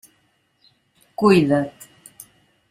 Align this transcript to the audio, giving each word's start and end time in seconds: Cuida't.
Cuida't. 1.15 1.81